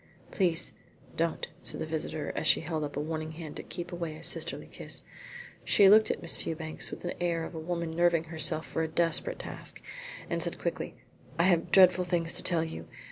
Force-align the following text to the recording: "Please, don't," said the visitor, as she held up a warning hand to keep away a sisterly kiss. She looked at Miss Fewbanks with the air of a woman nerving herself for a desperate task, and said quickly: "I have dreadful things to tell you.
"Please, 0.31 0.71
don't," 1.15 1.47
said 1.61 1.79
the 1.79 1.85
visitor, 1.85 2.31
as 2.35 2.47
she 2.47 2.61
held 2.61 2.83
up 2.83 2.97
a 2.97 2.99
warning 2.99 3.33
hand 3.33 3.55
to 3.55 3.61
keep 3.61 3.91
away 3.91 4.15
a 4.15 4.23
sisterly 4.23 4.65
kiss. 4.65 5.03
She 5.63 5.89
looked 5.89 6.09
at 6.09 6.23
Miss 6.23 6.37
Fewbanks 6.37 6.89
with 6.89 7.01
the 7.01 7.21
air 7.21 7.43
of 7.43 7.53
a 7.53 7.59
woman 7.59 7.91
nerving 7.91 8.23
herself 8.23 8.65
for 8.65 8.81
a 8.81 8.87
desperate 8.87 9.37
task, 9.37 9.79
and 10.27 10.41
said 10.41 10.57
quickly: 10.57 10.95
"I 11.37 11.43
have 11.43 11.69
dreadful 11.69 12.03
things 12.05 12.33
to 12.33 12.41
tell 12.41 12.63
you. 12.63 12.87